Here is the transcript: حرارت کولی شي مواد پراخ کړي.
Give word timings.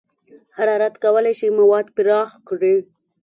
حرارت 0.57 0.93
کولی 1.03 1.33
شي 1.39 1.47
مواد 1.57 1.87
پراخ 1.95 2.29
کړي. 2.47 2.75